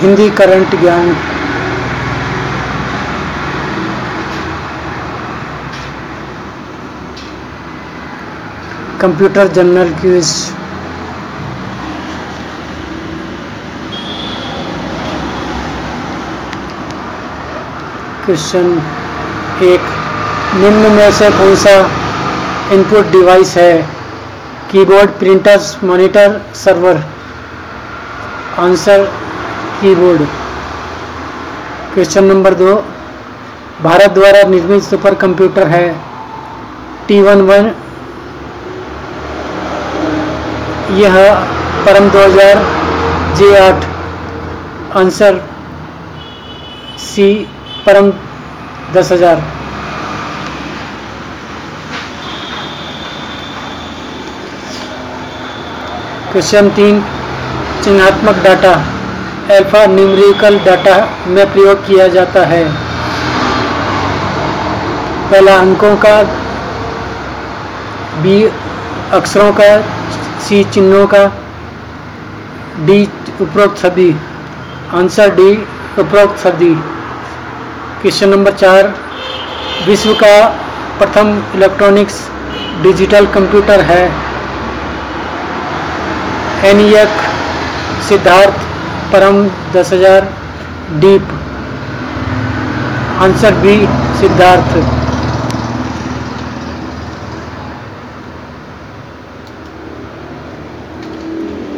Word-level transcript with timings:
Hindi 0.00 0.28
current 0.38 0.74
ज्ञान 0.80 1.08
computer 9.00 9.48
general 9.58 9.90
quiz 10.00 10.30
question 18.26 18.70
एक 19.72 19.92
निम्न 20.64 20.92
में 20.96 21.10
से 21.18 21.30
कौन 21.42 21.54
सा 21.66 21.74
इनपुट 22.74 23.10
डिवाइस 23.18 23.56
है 23.64 23.70
keyboard 24.72 25.18
printers 25.20 25.76
monitor 25.92 26.40
server 26.64 27.04
answer 28.68 29.17
keyboard 29.94 30.18
question 31.94 32.24
number 32.24 32.54
दो 32.62 32.70
भारत 33.82 34.10
द्वारा 34.16 34.42
निर्मित 34.48 34.82
सुपर 34.82 35.14
कंप्यूटर 35.24 35.66
है 35.72 35.82
टी 37.08 37.20
वन 37.22 37.40
वन 37.50 37.66
यह 41.02 41.16
परम 41.86 42.10
2000 42.16 42.64
जे 43.40 43.52
आठ 43.58 43.84
आंसर 45.02 45.40
सी 47.06 47.28
परम 47.86 48.10
दस 48.98 49.12
हजार 49.12 49.44
क्वेश्चन 56.34 56.70
तीन 56.80 57.02
चिन्हात्मक 57.84 58.44
डाटा 58.44 58.74
अल्फा 59.54 59.84
न्यूमेरिकल 59.86 60.58
डाटा 60.64 60.94
में 61.34 61.52
प्रयोग 61.52 61.86
किया 61.86 62.06
जाता 62.14 62.44
है 62.46 62.64
पहला 65.30 65.54
अंकों 65.58 65.94
का 66.04 66.12
बी 68.22 68.42
अक्षरों 69.18 69.50
का 69.60 69.70
सी 70.48 70.62
चिन्हों 70.74 71.06
का 71.14 71.24
डी 72.86 72.98
उपरोक्त 73.40 73.78
सभी 73.86 74.10
आंसर 75.00 75.34
डी 75.40 75.50
उपरोक्त 76.02 76.38
सभी 76.44 76.74
क्वेश्चन 78.02 78.28
नंबर 78.36 78.52
चार 78.64 78.94
विश्व 79.88 80.12
का 80.24 80.34
प्रथम 80.98 81.36
इलेक्ट्रॉनिक्स 81.56 82.20
डिजिटल 82.82 83.26
कंप्यूटर 83.40 83.80
है 83.92 84.04
एनियक 86.74 87.20
सिद्धार्थ 88.08 88.67
परम 89.12 89.36
दस 89.74 89.92
हजार 89.92 90.24
deep 91.02 91.28
answer 93.26 93.54
B 93.62 93.76
Siddharth 94.20 94.72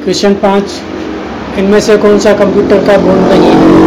question 0.05 0.35
पांच 0.47 0.81
इनमें 1.59 1.81
से 1.89 1.97
कौन 2.07 2.19
सा 2.27 2.33
कंप्यूटर 2.43 2.85
का 2.87 2.97
गुण 3.07 3.21
नहीं 3.29 3.53
है 3.63 3.79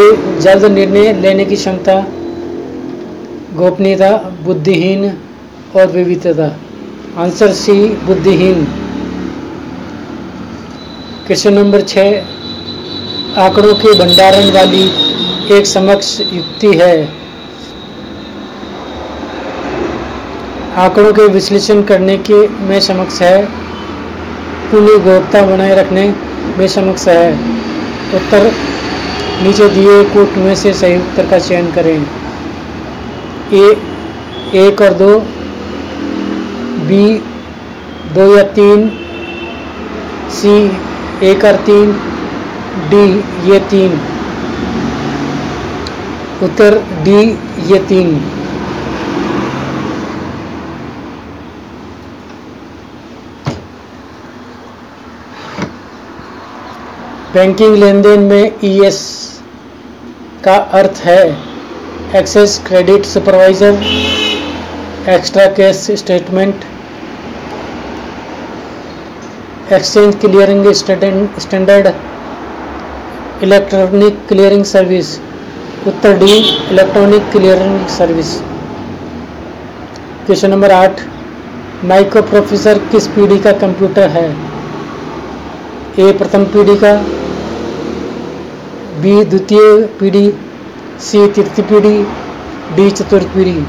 ए 0.00 0.40
जल्द 0.48 0.64
निर्णय 0.78 1.12
लेने 1.20 1.44
की 1.44 1.56
क्षमता 1.64 1.98
गोपनीयता 3.62 4.12
बुद्धिहीन 4.44 5.10
और 5.80 5.86
विविधता 5.96 6.54
आंसर 7.24 7.52
सी 7.64 7.80
बुद्धिहीन 8.06 8.66
क्वेश्चन 11.26 11.52
नंबर 11.54 11.80
छः 11.90 13.36
आंकड़ों 13.40 13.74
के 13.82 13.92
भंडारण 13.98 14.48
वाली 14.52 14.82
एक 15.56 15.66
समक्ष 15.72 16.08
युक्ति 16.32 16.70
है 16.80 16.96
आंकड़ों 20.84 21.12
के 21.20 21.26
विश्लेषण 21.34 21.82
करने 21.90 22.16
के 22.30 22.40
में 22.68 22.78
समक्ष 22.88 23.20
है 23.22 23.38
पूरी 24.70 24.98
गुणवत्ता 25.04 25.42
बनाए 25.52 25.74
रखने 25.82 26.08
में 26.58 26.66
समक्ष 26.76 27.06
है 27.08 27.32
उत्तर 28.20 28.50
नीचे 29.46 29.68
दिए 29.78 30.02
कोट 30.14 30.36
में 30.46 30.54
से 30.66 30.72
सही 30.82 30.96
उत्तर 31.06 31.30
का 31.30 31.38
चयन 31.48 31.70
करें 31.78 31.96
ए 33.62 33.66
एक 34.66 34.82
और 34.88 34.92
दो 35.04 35.18
बी 36.88 37.04
दो 38.14 38.34
या 38.36 38.42
तीन 38.58 38.88
सी 40.40 40.58
एक 41.30 41.44
और 41.44 41.56
तीन 41.66 41.92
डी 42.90 43.04
ये 43.50 43.58
तीन 43.70 43.92
उत्तर 46.46 46.74
डी 47.04 47.20
ये 47.72 47.78
तीन 47.88 48.14
बैंकिंग 57.34 57.76
लेन 57.82 58.02
देन 58.02 58.20
में 58.32 58.40
ई 58.42 58.76
e 58.80 58.84
एस 58.86 59.00
का 60.44 60.54
अर्थ 60.80 61.02
है 61.04 61.18
access 62.20 62.60
credit 62.66 63.04
supervisor 63.14 63.82
extra 65.18 65.46
cash 65.60 65.86
statement 66.04 66.64
exchange 69.70 70.14
clearing 70.20 70.66
standard 71.40 71.86
electronic 73.42 74.18
clearing 74.28 74.64
service 74.70 75.10
उत्तर 75.88 76.16
D 76.18 76.32
electronic 76.72 77.30
clearing 77.32 77.86
service 77.98 78.32
question 80.26 80.50
number 80.50 80.70
आठ 80.78 81.00
माइक्रो 81.92 82.22
प्रोफेसर 82.32 82.78
किस 82.90 83.06
पीढ़ी 83.14 83.38
का 83.46 83.52
कंप्यूटर 83.62 84.08
है 84.16 84.26
ए 86.08 86.12
प्रथम 86.18 86.44
पीढ़ी 86.56 86.76
का 86.84 86.94
बी 89.02 89.24
द्वितीय 89.30 89.82
पीढ़ी 90.00 90.28
सी 91.10 91.26
तृतीय 91.42 91.64
पीढ़ी 91.70 91.96
डी 92.76 92.90
चतुर्थ 93.02 93.34
पीढ़ी 93.36 93.60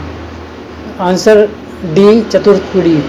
आंसर 1.11 1.47
डी 1.93 2.21
चतुर्थ 2.31 2.73
पीढ़ी 2.73 3.01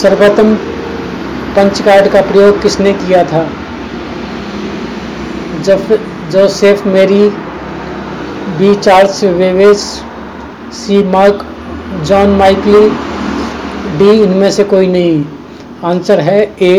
सर्वोत्तम 0.00 0.52
पंचकार्ड 1.56 2.08
का 2.12 2.20
प्रयोग 2.30 2.60
किसने 2.62 2.92
किया 3.02 3.22
था 3.28 3.42
जफ 5.68 5.92
जोसेफ 6.32 6.86
मेरी 6.96 7.28
बी 8.58 8.74
चार्ल्स 8.80 9.22
वेवेस 9.38 9.80
सी 10.80 11.02
मार्क 11.14 11.44
जॉन 12.10 12.30
माइकली 12.40 12.88
डी 13.98 14.10
इनमें 14.24 14.50
से 14.58 14.64
कोई 14.74 14.86
नहीं 14.96 15.22
आंसर 15.92 16.20
है 16.28 16.38
ए 16.62 16.72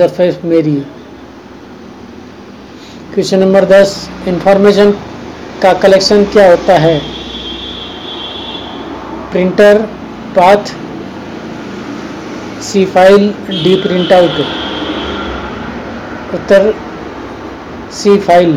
जफेफ 0.00 0.44
मेरी 0.54 0.74
क्वेश्चन 3.14 3.38
नंबर 3.44 3.64
दस 3.74 3.92
इंफॉर्मेशन 4.28 4.90
का 5.62 5.72
कलेक्शन 5.86 6.24
क्या 6.32 6.48
होता 6.50 6.78
है 6.86 6.98
printer 9.32 9.80
path 10.38 10.74
C 12.66 12.84
file 12.94 13.28
D 13.48 13.74
print 13.82 14.12
out 14.12 14.38
उत्तर 16.34 16.64
C 17.98 18.16
file 18.20 18.54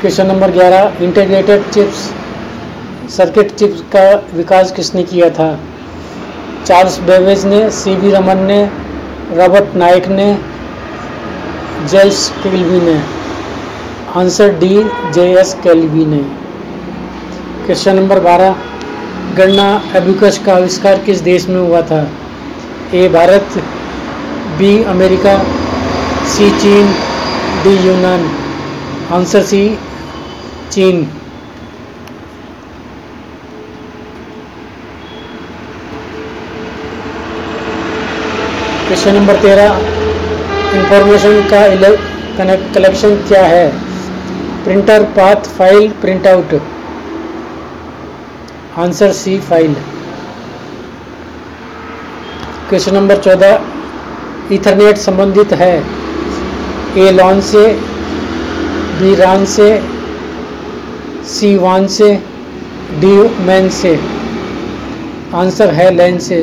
question 0.00 0.26
number 0.32 0.54
11 0.58 1.00
integrated 1.10 1.70
chips 1.70 2.02
circuit 3.16 3.54
chips 3.62 3.80
का 3.94 4.04
विकास 4.36 4.72
किसने 4.80 5.04
किया 5.12 5.30
था 5.38 5.48
चार्ल्स 6.66 6.98
बेवेज 7.12 7.44
ने 7.54 7.62
सी 7.80 7.94
वी 8.02 8.10
रमन 8.16 8.42
ने 8.52 8.58
रॉबर्ट 9.40 9.74
नाइक 9.84 10.08
ने 10.20 10.28
जेल्स 11.94 12.28
किलवी 12.42 12.80
ने 12.92 12.98
answer 14.18 14.52
D 14.58 14.68
J 15.14 15.24
S 15.40 15.52
Kilby 15.64 16.04
ने 16.12 16.16
क्वेश्चन 17.66 17.94
नंबर 17.96 18.20
बारह 18.20 18.62
गणना 19.36 19.66
एबुकस 19.96 20.38
का 20.46 20.54
आविष्कार 20.54 20.98
किस 21.04 21.20
देश 21.26 21.46
में 21.48 21.58
हुआ 21.60 21.82
था 21.90 21.98
A 23.00 23.06
Bharat 23.16 23.58
B 24.58 24.70
America 24.94 25.34
C 26.34 26.48
चीन 26.60 26.90
डी 27.64 27.74
यूनान 27.86 28.24
आंसर 29.18 29.42
सी 29.50 29.60
चीन 30.76 31.04
क्वेश्चन 38.86 39.14
नंबर 39.16 39.36
तेरह 39.46 39.78
इंफॉर्मेशन 40.80 41.40
का 41.52 41.62
कलेक्शन 42.74 43.16
क्या 43.28 43.44
है 43.46 43.64
printer 44.64 44.98
path 45.16 45.46
file 45.58 45.86
printout 46.04 46.54
answer 48.80 49.10
C 49.20 49.38
file 49.46 49.74
question 52.68 52.94
number 52.94 53.18
चौदह 53.22 54.52
इथरनेट 54.54 54.96
संबंधित 55.04 55.52
है 55.62 55.72
ए 57.06 57.10
लॉन 57.12 57.40
से 57.50 57.66
बी 59.00 59.14
रान 59.22 59.44
से 59.56 59.68
सी 61.34 61.56
वन 61.66 61.86
से 61.96 62.14
डी 63.00 63.12
मैन 63.48 63.68
से 63.80 63.96
आंसर 65.44 65.74
है 65.80 65.90
लैन 65.96 66.18
से 66.28 66.40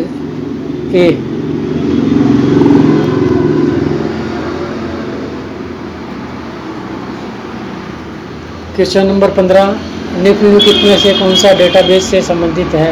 ए 0.99 1.07
क्वेश्चन 8.77 9.05
नंबर 9.07 9.29
पंद्रह 9.35 9.67
निम्नलिखित 10.21 10.73
कितने 10.75 10.97
से 11.01 11.13
कौन 11.19 11.33
सा 11.43 11.51
डेटाबेस 11.57 12.09
से 12.11 12.21
संबंधित 12.25 12.73
है 12.77 12.91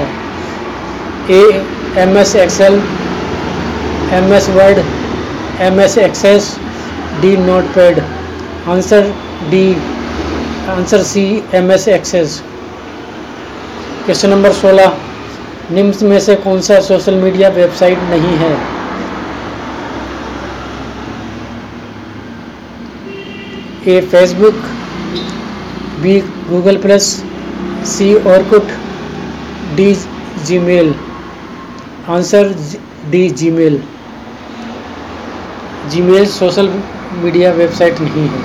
A 1.31 1.41
M 2.03 2.17
S 2.17 2.35
Excel 2.45 2.73
M 4.19 4.33
S 4.33 4.47
Word 4.55 4.79
M 5.65 5.79
S 5.81 5.97
Access 6.05 6.47
D 7.21 7.35
notepad 7.75 7.99
answer 8.75 9.13
D 9.51 9.63
answer 10.77 11.03
C 11.11 11.25
M 11.59 11.71
S 11.71 11.87
Access 11.97 12.41
question 14.05 14.29
number 14.35 14.53
सोलह 14.61 14.97
निम्न 15.73 16.05
में 16.09 16.19
से 16.29 16.35
कौन 16.47 16.61
सा 16.69 16.79
सोशल 16.87 17.15
मीडिया 17.25 17.49
वेबसाइट 17.61 17.99
नहीं 18.13 18.37
है 18.39 18.53
A 23.97 24.01
Facebook 24.13 24.65
B 26.01 26.17
Google 26.49 26.77
Plus 26.83 27.03
C 27.89 28.13
Orkut 28.49 28.71
D 29.75 29.93
Gmail 30.59 30.93
answer 32.15 32.53
D 33.11 33.29
Gmail 33.51 33.81
Gmail 36.07 36.25
social 36.31 36.69
media 37.23 37.51
website 37.59 37.99
नहीं 38.01 38.25
है 38.33 38.41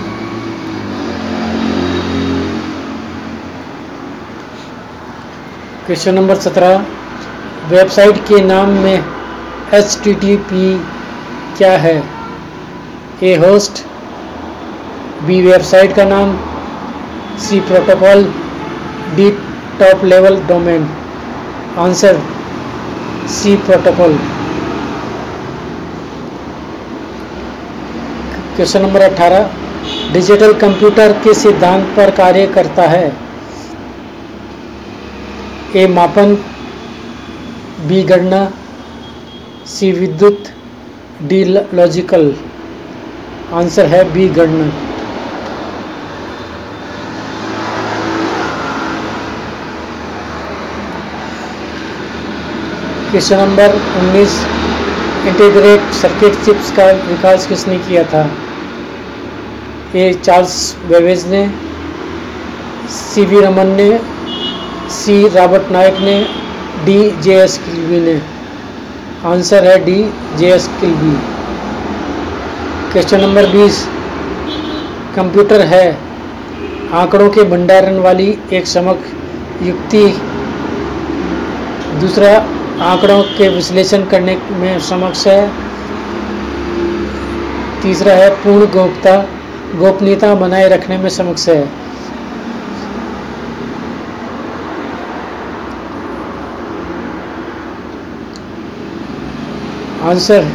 क्वेश्चन 5.87 6.15
नंबर 6.19 6.37
सत्रह 6.45 6.85
वेबसाइट 7.73 8.19
के 8.29 8.43
नाम 8.45 8.69
में 8.85 8.95
एच 9.73 9.97
क्या 10.07 11.73
है 11.87 11.99
ए 13.23 13.35
होस्ट 13.47 13.83
बी 15.27 15.41
वेबसाइट 15.47 15.95
का 15.97 16.05
नाम 16.15 16.35
C 17.45 17.59
protocol 17.69 18.25
D 19.17 19.31
top 19.81 20.05
level 20.05 20.37
domain 20.49 20.83
answer 21.85 22.19
C 23.37 23.55
protocol 23.67 24.17
question 28.57 28.83
number 28.87 29.03
18 29.15 30.13
digital 30.15 30.53
computer 30.65 31.13
के 31.25 31.35
सिद्धांत 31.39 31.87
पर 31.97 32.11
कार्य 32.21 32.47
करता 32.59 32.87
है 32.97 33.07
ए 35.77 35.87
मापन 35.95 36.37
बी 37.95 38.03
गणना 38.13 38.43
सी 39.77 39.91
विद्युत 40.03 40.53
डी 41.33 41.43
लॉजिकल 41.55 42.33
आंसर 43.63 43.87
है 43.97 44.05
बी 44.13 44.29
गणना 44.43 44.89
question 53.13 53.39
number 53.41 53.73
19 53.99 54.35
integrate 55.29 55.89
circuit 56.01 56.35
chips 56.45 56.71
का 56.73 56.85
विकास 57.07 57.47
किसने 57.53 57.79
किया 57.87 58.03
था 58.13 58.21
ए 60.01 60.13
चार्ल्स 60.25 60.59
वेवेज 60.91 61.25
ने 61.31 61.41
सी 62.97 63.25
वी 63.31 63.41
रमन 63.45 63.75
ने 63.81 63.89
सी 64.99 65.17
रॉबर्ट 65.37 65.73
नाइक 65.77 65.97
ने 66.11 66.15
डी 66.85 66.99
जे 67.23 67.35
एस 67.45 67.57
किलवी 67.65 68.01
ने 68.07 68.15
आंसर 69.33 69.67
है 69.71 69.75
D 69.85 69.97
J 70.39 70.53
S 70.55 70.69
Kilby 70.81 71.17
question 72.93 73.21
number 73.25 73.51
20 73.57 73.83
computer 75.17 75.67
है 75.75 75.83
आंकड़ों 77.03 77.29
के 77.39 77.45
भंडारण 77.57 77.99
वाली 78.09 78.31
एक 78.61 78.67
समक 78.77 79.11
युक्ति 79.73 80.07
दूसरा 82.07 82.33
आंकड़ों 82.83 83.23
के 83.37 83.49
विश्लेषण 83.55 84.05
करने 84.09 84.35
में 84.61 84.79
समक्ष 84.83 85.27
है 85.27 85.41
तीसरा 87.83 88.13
है 88.17 88.29
पूर्ण 88.45 88.67
गोपता 88.77 89.17
गोपनीयता 89.81 90.35
बनाए 90.43 90.69
रखने 90.69 90.97
में 90.99 91.09
समक्ष 91.17 91.49
है 91.49 91.63
आंसर 100.11 100.47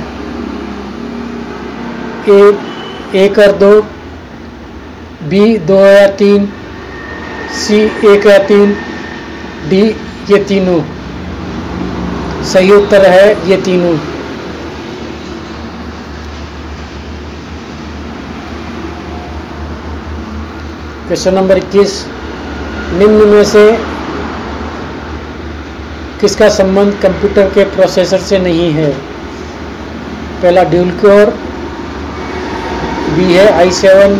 ए 2.31 3.21
एक 3.25 3.39
और 3.45 3.51
दो 3.61 3.71
बी 5.29 5.45
दो 5.67 5.79
या 5.85 6.07
तीन 6.23 6.49
सी 7.67 7.79
एक 8.13 8.25
या 8.27 8.37
तीन 8.47 8.75
डी 9.69 9.83
ये 10.29 10.43
तीनों 10.49 10.79
सही 12.51 12.71
उत्तर 12.71 13.05
है 13.09 13.23
ये 13.49 13.55
तीनों 13.65 13.95
क्वेश्चन 21.07 21.33
नंबर 21.35 21.57
इक्कीस 21.57 21.93
निम्न 22.99 23.27
में 23.29 23.43
से 23.53 23.63
किसका 26.21 26.49
संबंध 26.57 26.93
कंप्यूटर 27.03 27.49
के 27.53 27.63
प्रोसेसर 27.75 28.19
से 28.27 28.39
नहीं 28.47 28.69
है 28.73 28.89
पहला 30.41 30.63
ड्यूल 30.73 30.91
क्योर 31.01 31.29
बी 33.17 33.33
है 33.33 33.47
आई 33.53 33.71
सेवन 33.81 34.19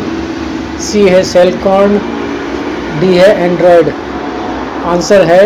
सी 0.90 1.08
है 1.10 1.22
सेलकॉन 1.34 1.98
डी 3.02 3.14
है 3.18 3.32
एंड्रॉयड 3.52 3.94
आंसर 4.96 5.22
है 5.34 5.44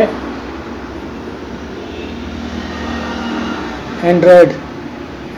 एंड्रॉयड 4.05 4.51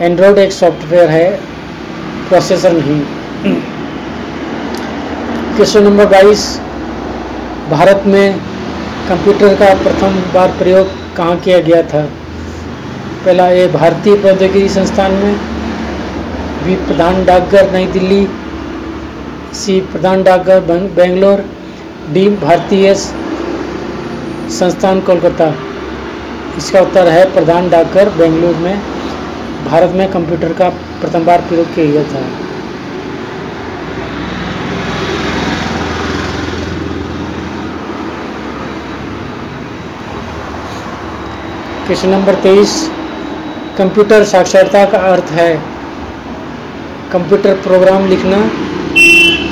एंड्रॉयड 0.02 0.38
एक 0.38 0.52
सॉफ्टवेयर 0.52 1.10
है 1.10 1.30
प्रोसेसर 2.28 2.74
नहीं 2.74 3.00
क्वेश्चन 5.56 5.84
नंबर 5.84 6.06
बाईस 6.12 6.44
भारत 7.72 8.04
में 8.16 8.38
कंप्यूटर 9.08 9.56
का 9.62 9.74
प्रथम 9.84 10.20
बार 10.34 10.52
प्रयोग 10.58 10.92
कहाँ 11.18 11.38
किया 11.48 11.58
गया 11.70 11.82
था 11.94 12.04
पहला 13.26 13.50
ए 13.62 13.68
भारतीय 13.78 14.16
प्रौद्योगिकी 14.22 14.70
संस्थान 14.76 15.12
में 15.24 15.34
बी 16.66 16.76
प्रधान 16.86 17.24
डाकघर 17.32 17.72
नई 17.74 17.86
दिल्ली 17.98 18.26
सी 19.64 19.80
प्रधान 19.96 20.24
डाकघर 20.30 20.60
बेंगलोर 21.02 21.44
डी 22.14 22.28
भारतीय 22.46 22.94
संस्थान 24.60 25.02
कोलकाता 25.10 25.52
इसका 26.58 26.80
उत्तर 26.82 27.08
है 27.12 27.24
प्रधान 27.34 27.70
डाकघर 27.70 28.10
बेंगलुरु 28.18 28.58
में 28.60 28.78
भारत 29.66 29.92
में 29.96 30.10
कंप्यूटर 30.12 30.54
का 30.54 30.68
प्रथम 31.02 31.26
बार 31.26 31.42
प्रयोग 31.50 31.68
किया 31.76 31.92
गया 31.92 32.04
था 32.14 32.26
क्वेश्चन 41.86 42.10
नंबर 42.10 42.36
तेईस 42.44 42.74
कंप्यूटर 43.78 44.24
साक्षरता 44.32 44.84
का 44.92 44.98
अर्थ 45.14 45.32
है 45.40 45.54
कंप्यूटर 47.14 47.54
प्रोग्राम 47.68 48.06
लिखना 48.10 48.38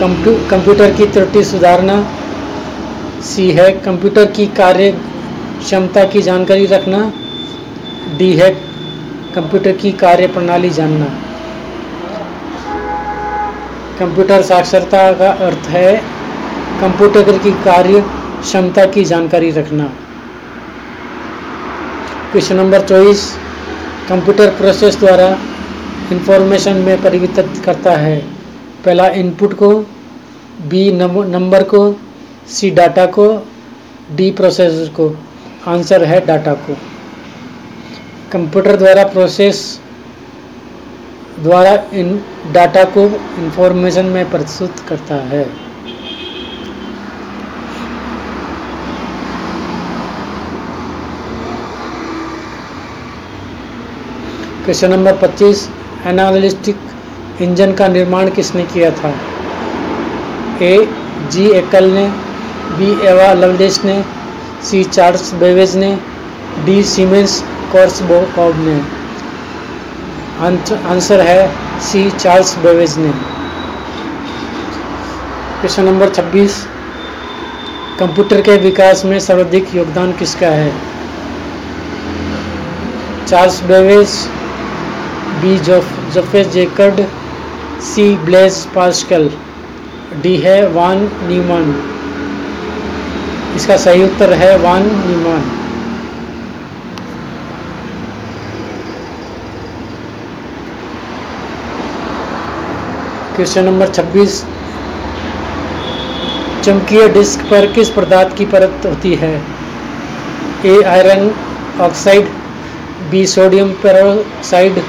कंप्यूटर 0.04 0.92
की 0.98 1.06
त्रुटि 1.18 1.44
सुधारना 1.44 2.02
सी 3.30 3.50
है 3.52 3.70
कंप्यूटर 3.86 4.32
की 4.32 4.46
कार्य 4.60 4.92
क्षमता 5.64 6.04
की 6.12 6.22
जानकारी 6.22 6.66
रखना 6.66 7.00
डी 8.18 8.32
है 8.36 8.50
कंप्यूटर 9.36 9.72
की 9.78 9.92
कार्य 10.04 10.28
प्रणाली 10.36 10.70
जानना 10.78 11.06
कंप्यूटर 14.00 14.42
साक्षरता 14.50 15.02
का 15.22 15.32
अर्थ 15.48 15.68
है 15.72 15.92
कंप्यूटर 16.82 17.38
की 17.44 17.52
कार्य 17.68 18.02
क्षमता 18.42 18.86
की 18.96 19.04
जानकारी 19.12 19.52
रखना 19.60 19.90
क्वेश्चन 22.32 22.56
नंबर 22.62 22.88
चौबीस 22.88 23.28
कंप्यूटर 24.10 24.56
प्रोसेस 24.62 24.98
द्वारा 25.06 25.28
इंफॉर्मेशन 26.12 26.78
में 26.88 26.96
परिवर्तित 27.04 27.64
करता 27.66 27.96
है 28.08 28.18
पहला 28.86 29.08
इनपुट 29.24 29.54
को 29.64 29.72
बी 30.74 30.92
नंबर 31.38 31.64
को 31.76 31.84
सी 32.60 32.70
डाटा 32.80 33.06
को 33.18 33.28
डी 34.18 34.32
प्रोसेसर 34.38 34.88
को 35.00 35.10
आंसर 35.68 36.04
है 36.06 36.20
डाटा 36.26 36.54
को 36.68 36.74
कंप्यूटर 38.32 38.76
द्वारा 38.78 39.04
प्रोसेस 39.14 39.58
द्वारा 41.44 41.72
इन 42.00 42.16
डाटा 42.54 42.84
को 42.98 43.02
इंफॉर्मेशन 43.44 44.06
में 44.16 44.30
प्रस्तुत 44.32 44.80
करता 44.90 45.16
है 45.34 45.44
क्वेश्चन 54.66 54.92
नंबर 54.92 55.18
25 55.28 55.66
एनालिस्टिक 56.14 57.42
इंजन 57.42 57.74
का 57.82 57.88
निर्माण 57.98 58.30
किसने 58.40 58.64
किया 58.76 58.92
था 59.02 59.12
ए 60.66 60.74
जी 61.32 61.46
एकल 61.60 61.90
ने 61.98 62.08
बी 62.78 62.92
एवा 63.08 63.32
लवलेश 63.42 63.84
ने 63.86 64.04
सी 64.68 64.84
चार्ल्स 64.84 65.34
बेवेज 65.42 65.76
ने 65.78 65.96
डी 66.66 66.82
सीमेंस 66.84 67.36
कॉर्स 67.48 67.72
कॉर्सबोकॉब 68.00 68.56
ने 68.66 68.74
आंसर 70.94 71.22
है 71.28 71.44
सी 71.90 72.10
चार्ल्स 72.18 72.58
बेवेज 72.64 72.98
ने 72.98 73.12
क्वेश्चन 75.62 75.84
नंबर 75.90 76.10
26 76.16 76.58
कंप्यूटर 78.00 78.42
के 78.50 78.56
विकास 78.64 79.04
में 79.06 79.20
सर्वाधिक 79.28 79.76
योगदान 79.76 80.12
किसका 80.20 80.50
है 80.56 80.72
Charles 83.28 83.62
Babbage 83.72 84.18
B 85.42 85.58
जोफे 85.70 86.44
Jacquard 86.58 87.02
C 87.94 88.16
Blaise 88.26 88.56
Pascal 88.76 89.30
D 90.22 90.36
है 90.48 90.62
वान 90.74 91.10
न्यूमन 91.30 91.74
इसका 93.60 93.76
सही 93.84 94.04
उत्तर 94.04 94.34
है 94.40 94.52
वन 94.64 94.84
निमान 95.08 95.42
क्वेश्चन 103.36 103.64
नंबर 103.70 103.90
26 103.98 104.38
चमकीय 106.68 107.08
डिस्क 107.18 107.42
पर 107.50 107.72
किस 107.74 107.90
पदार्थ 107.98 108.38
की 108.38 108.46
परत 108.56 108.86
होती 108.90 109.14
है 109.26 109.34
A 110.76 110.82
iron 110.94 111.30
oxide 111.90 112.30
B 113.12 113.26
sodium 113.34 113.74
peroxide 113.84 114.82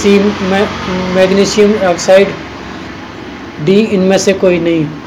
C 0.00 0.18
magnesium 0.52 1.74
oxide 1.94 2.36
D 3.66 3.80
इनमें 3.98 4.18
से 4.28 4.32
कोई 4.44 4.58
नहीं 4.68 5.02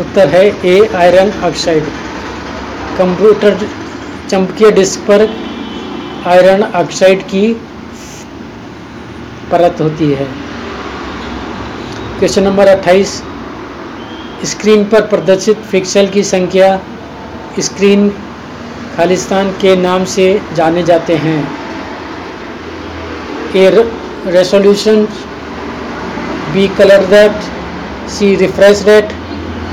उत्तर 0.00 0.28
है 0.28 0.44
ए 0.68 0.86
आयरन 0.94 1.32
ऑक्साइड 1.44 1.84
कंप्यूटर 2.98 3.58
चमकीय 4.30 4.70
डिस्क 4.72 5.00
पर 5.08 5.22
आयरन 6.30 6.62
ऑक्साइड 6.82 7.22
की 7.32 7.46
परत 9.50 9.80
होती 9.80 10.10
है 10.18 10.26
क्वेश्चन 12.18 12.42
नंबर 12.48 12.74
28 12.80 13.20
स्क्रीन 14.50 14.84
पर 14.90 15.06
प्रदर्शित 15.14 15.66
पिक्सल 15.72 16.08
की 16.16 16.22
संख्या 16.32 16.68
स्क्रीन 17.68 18.08
खालिस्तान 18.96 19.50
के 19.60 19.74
नाम 19.80 20.04
से 20.16 20.26
जाने 20.56 20.82
जाते 20.92 21.16
हैं 21.24 21.38
A 23.62 23.70
resolution 24.30 25.06
B 26.54 26.68
colour 26.78 27.06
rate 27.14 27.48
C 28.12 28.34
refresh 28.44 28.82
rate 28.88 29.12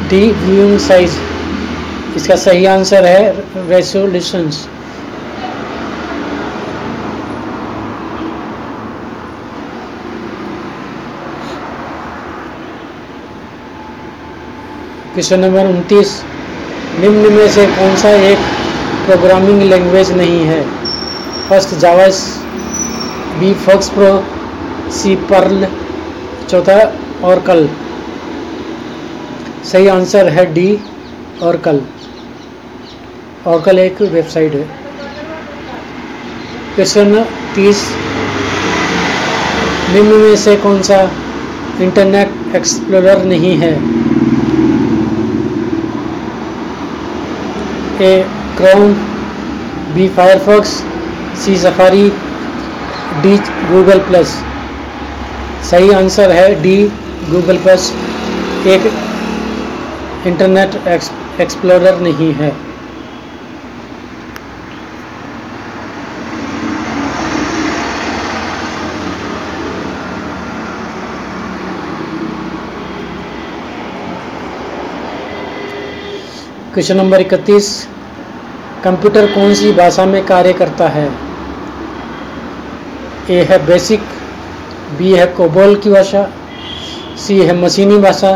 D 0.10 0.20
viewing 0.44 0.78
size 0.80 1.16
इसका 2.16 2.36
सही 2.42 2.66
आंसर 2.74 3.06
है 3.06 3.68
रेसोल्यूशंस 3.70 4.58
क्वेश्चन 15.14 15.40
नंबर 15.46 15.66
उनतीस 15.74 16.14
निम्न 17.00 17.32
में 17.34 17.48
से 17.56 17.66
कौन 17.80 17.96
सा 18.04 18.10
एक 18.30 18.46
प्रोग्रामिंग 19.08 19.62
लैंग्वेज 19.72 20.12
नहीं 20.22 20.40
है 20.52 20.62
first 21.50 21.74
Java 21.86 22.08
B 23.40 23.54
Fox 23.66 23.90
Pro 23.98 24.14
C 25.02 25.16
Perl 25.34 25.68
चौथा 26.50 26.80
और 27.30 27.40
कल 27.48 27.68
सही 29.72 29.88
आंसर 29.92 30.28
है 30.34 30.44
डी 30.54 30.68
और 31.44 31.58
कल 33.62 33.80
एक 33.80 34.02
वेबसाइट 34.12 34.54
है 34.56 34.62
क्वेश्चन 36.76 37.24
तीस 37.56 37.82
निम्न 39.94 40.20
में 40.22 40.36
से 40.44 40.56
कौन 40.66 40.82
सा 40.90 41.00
इंटरनेट 41.88 42.56
एक्सप्लोरर 42.56 43.24
नहीं 43.32 43.56
है 43.64 43.72
A 48.12 48.14
Chrome 48.60 48.94
B 49.96 50.08
Firefox 50.22 50.78
C 51.44 51.58
Safari 51.66 52.10
D 53.24 53.36
Google 53.74 54.00
Plus 54.10 54.36
सही 55.72 55.92
आंसर 56.00 56.32
है 56.40 56.50
डी 56.62 56.76
गूगल 57.30 57.58
प्लस 57.68 57.92
एक 58.78 58.92
इंटरनेट 60.28 60.76
एक्सप्लोरर 61.40 62.00
नहीं 62.06 62.32
है 62.40 62.52
क्वेश्चन 76.74 76.98
नंबर 77.02 77.22
इकतीस 77.22 77.70
कंप्यूटर 78.84 79.32
कौन 79.36 79.54
सी 79.60 79.72
भाषा 79.78 80.06
में 80.10 80.22
कार्य 80.26 80.52
करता 80.64 80.88
है 80.98 81.06
ए 83.38 83.40
है 83.52 83.66
बेसिक 83.70 84.04
बी 85.00 85.14
है 85.22 85.26
कोबोल 85.40 85.76
की 85.86 85.90
भाषा 85.96 86.28
सी 87.24 87.40
है 87.48 87.58
मशीनी 87.64 87.98
भाषा 88.04 88.32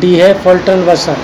डी 0.00 0.12
है 0.14 0.32
फल्टन 0.42 0.82
वसन 0.88 1.16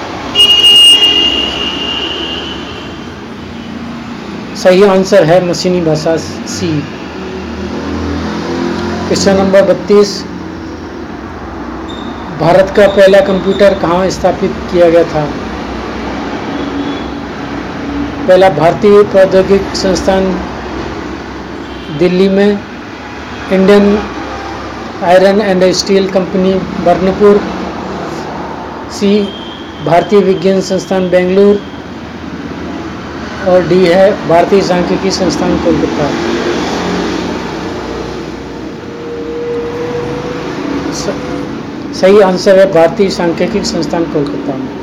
सही 4.62 4.82
आंसर 4.84 5.24
है 5.30 5.38
मशीनी 5.48 5.80
भाषा 5.84 6.16
सी 6.54 6.68
क्वेश्चन 9.06 9.38
नंबर 9.40 9.62
बत्तीस 9.72 10.12
भारत 12.40 12.72
का 12.76 12.86
पहला 12.96 13.20
कंप्यूटर 13.32 13.78
कहाँ 13.82 14.08
स्थापित 14.18 14.50
किया 14.72 14.88
गया 14.90 15.04
था 15.14 15.24
पहला 18.28 18.50
भारतीय 18.62 19.02
प्रौद्योगिक 19.12 19.74
संस्थान 19.84 20.32
दिल्ली 21.98 22.28
में 22.38 22.48
Indian 23.52 23.96
iron 25.12 25.40
and 25.40 25.64
steel 25.78 26.08
company 26.18 26.52
Burnpur 26.88 27.40
C 28.96 29.08
भारतीय 29.84 30.20
विज्ञान 30.24 30.60
संस्थान 30.68 31.08
बेंगलुर 31.10 31.60
और 33.52 33.66
डी 33.68 33.84
है 33.86 34.28
भारतीय 34.28 34.62
सांख्यिकी 34.68 35.10
संस्थान 35.18 35.56
कोलकाता 35.64 36.08
सही 42.00 42.20
आंसर 42.32 42.58
है 42.58 42.72
भारतीय 42.72 43.10
सांख्यिकी 43.10 43.64
संस्थान 43.72 44.04
कोलकाता 44.12 44.56
में 44.58 44.77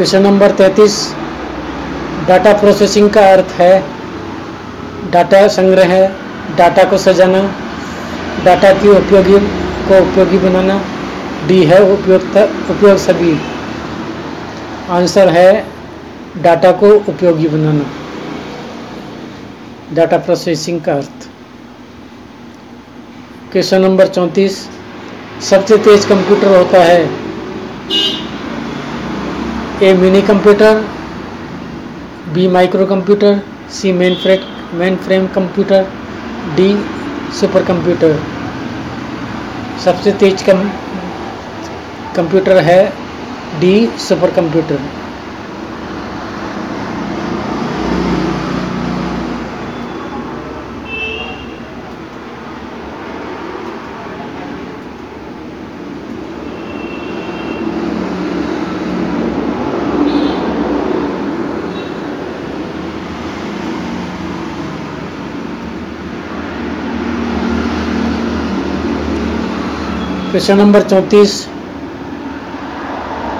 क्वेश्चन 0.00 0.22
नंबर 0.22 0.52
33 0.56 0.92
डाटा 2.28 2.52
प्रोसेसिंग 2.60 3.08
का 3.14 3.24
अर्थ 3.32 3.50
है 3.58 3.72
डाटा 5.12 5.40
संग्रह 5.56 5.90
डाटा 6.58 6.84
को 6.90 6.98
सजाना 7.02 7.42
डाटा 8.44 8.72
की 8.80 8.88
उपयोगी 8.94 9.38
को 9.88 9.98
उपयोगी 10.06 10.38
बनाना 10.46 10.78
डी 11.48 11.62
है 11.72 11.80
उपयोगता 11.92 12.44
उपयोग 12.76 12.96
सभी 13.04 13.36
आंसर 15.00 15.28
है 15.38 15.50
डाटा 16.48 16.72
को 16.84 16.92
उपयोगी 17.12 17.48
बनाना 17.58 17.84
डाटा 20.00 20.18
प्रोसेसिंग 20.32 20.80
का 20.90 20.94
अर्थ 20.96 21.28
क्वेश्चन 23.52 23.82
नंबर 23.90 24.08
34 24.18 24.60
सबसे 25.54 25.78
तेज 25.88 26.04
कंप्यूटर 26.14 26.56
होता 26.58 26.84
है 26.90 27.00
A 29.82 29.92
mini 30.00 30.20
computer 30.28 30.80
B 32.34 32.46
micro 32.56 32.86
computer 32.86 33.40
C 33.76 33.92
mainframe 34.24 34.40
mainframe 35.06 35.26
computer 35.36 35.86
D 36.56 36.66
super 37.40 37.64
computer 37.72 38.14
सबसे 39.84 40.12
तेज 40.24 40.42
कम 40.50 40.64
कंप्यूटर 42.16 42.62
है 42.70 42.80
डी 43.60 43.74
सुपर 44.08 44.30
कंप्यूटर 44.40 44.80
प्रश्न 70.32 70.54
नंबर 70.58 70.82
चौंतीस 70.90 71.30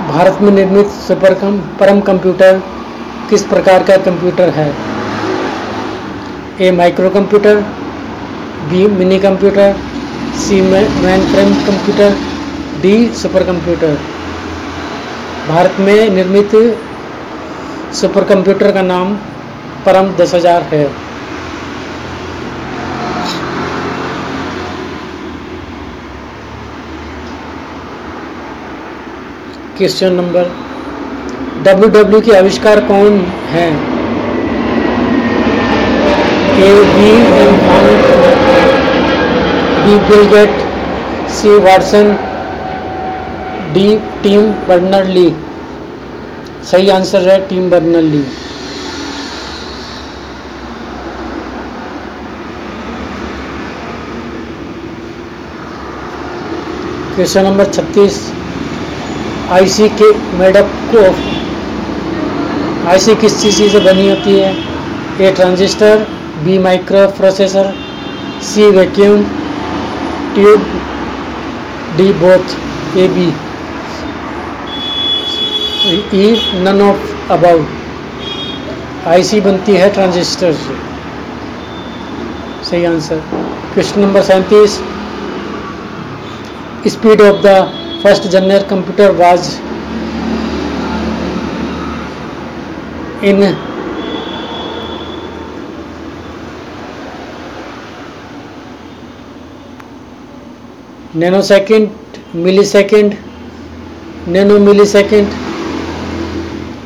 भारत 0.06 0.38
में 0.42 0.50
निर्मित 0.52 0.87
सुपर 0.92 1.35
कम 1.40 1.59
परम 1.80 2.00
कंप्यूटर 2.09 2.59
किस 3.30 3.42
प्रकार 3.50 3.82
का 3.90 3.97
कंप्यूटर 4.06 4.49
है 4.56 4.66
A 6.66 6.70
micro 6.78 7.11
computer 7.16 7.61
B 8.70 8.87
mini 8.97 9.18
computer 9.26 9.76
C 10.47 10.61
mainframe 11.32 11.54
computer 11.66 12.16
D 12.82 12.94
super 13.23 13.44
computer 13.52 13.92
Bharat 15.49 15.76
में 15.88 15.94
निर्मित 16.16 16.56
सुपर 18.00 18.25
कंप्यूटर 18.35 18.73
का 18.78 18.82
नाम 18.92 19.14
परम 19.87 20.12
दस 20.23 20.35
हज़ार 20.35 20.62
है 20.75 20.82
क्वेश्चन 29.80 30.12
नंबर 30.12 30.49
डब्ल्यू 31.64 31.88
डब्ल्यू 31.90 32.20
के 32.25 32.32
आविष्कार 32.37 32.80
कौन 32.88 33.16
हैं 33.52 33.70
A 36.64 36.72
B 36.96 37.12
B 39.87 39.94
Bill 40.08 40.26
Gates 40.32 40.58
C 41.37 41.56
Watson 41.68 42.12
D 43.75 43.87
Tim 44.22 44.42
Berners 44.68 45.06
Lee 45.14 45.25
सही 46.70 46.88
आंसर 46.99 47.28
है 47.30 47.38
Tim 47.52 47.70
Berners 47.70 48.02
Lee 48.12 48.20
question 57.14 57.44
number 57.46 57.72
छत्तीस 57.72 58.20
आईसी 59.52 59.88
के 60.00 60.11
मेडअप 60.38 60.71
को 60.95 61.00
आईसी 62.88 63.14
किस 63.23 63.40
चीज़ 63.42 63.57
से 63.73 63.78
बनी 63.85 64.09
होती 64.09 64.35
है 64.38 64.52
A 65.28 65.33
transistor 65.40 66.04
B 66.45 66.58
micro 66.67 67.06
processor 67.17 67.73
C 68.50 68.69
vacuum 68.76 69.25
tube 70.34 70.67
D 71.97 72.13
both 72.21 72.54
A 72.99 73.08
B 73.17 73.26
E 76.26 76.30
none 76.67 76.80
of 76.91 77.30
about 77.39 79.06
IC 79.17 79.41
बनती 79.49 79.76
है 79.80 79.91
ट्रांजिस्टर 79.99 80.52
से 80.60 80.76
सही 82.71 82.84
आंसर 82.95 83.23
क्वेश्चन 83.75 84.00
नंबर 84.00 84.23
सैंतीस 84.32 84.80
speed 86.97 87.21
of 87.23 87.43
the 87.47 87.56
first 88.02 88.26
general 88.32 88.63
computer 88.69 89.10
was 89.17 89.49
in 93.30 93.43
nano 101.21 101.43
second 101.52 101.91
millisecond 102.75 103.15
nano 104.36 104.58
millisecond 104.99 105.28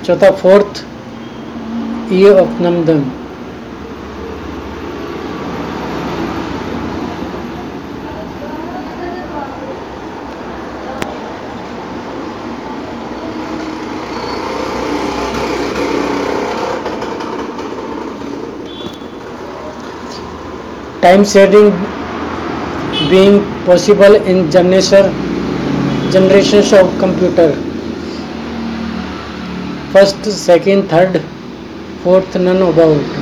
चौथा 0.06 0.30
fourth 0.44 0.84
E 2.14 2.28
of 2.38 2.60
नमदम 2.66 3.04
time 21.04 21.24
sharing 21.30 21.66
being 23.12 23.34
possible 23.66 24.14
in 24.32 24.38
generations 26.14 26.70
of 26.78 26.86
computer, 27.02 27.48
first, 29.94 30.30
second, 30.44 30.86
third, 30.92 31.20
fourth, 32.04 32.36
none 32.46 32.62
about. 32.70 33.12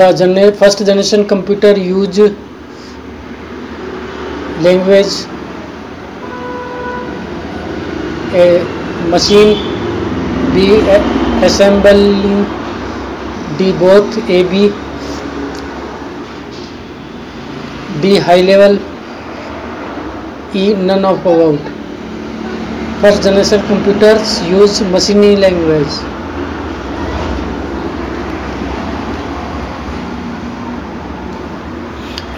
The 0.00 0.50
first 0.62 0.84
generation 0.86 1.28
computer 1.34 1.72
use 1.78 2.18
language 4.68 5.16
machine 9.12 9.52
B 10.54 10.66
assembling 11.46 12.42
D 13.58 13.70
both 13.82 14.18
A 14.30 14.42
B 14.50 14.68
D 18.02 18.16
high 18.26 18.42
level 18.48 18.78
E 20.62 20.66
none 20.90 21.04
of 21.12 21.26
about 21.30 21.70
first 23.02 23.22
generation 23.28 23.60
computers 23.70 24.40
use 24.50 24.82
मशीनी 24.94 25.34
language 25.44 25.98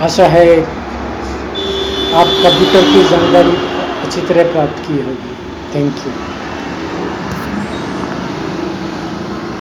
आशा 0.08 0.26
है 0.36 0.46
आप 2.22 2.30
computer 2.42 2.92
की 2.92 3.04
जानकारी 3.14 3.56
अच्छी 4.04 4.26
तरह 4.28 4.52
प्राप्त 4.52 4.82
की 4.86 5.02
होगी 5.02 5.37
Thank 5.80 6.06
you. 6.18 6.27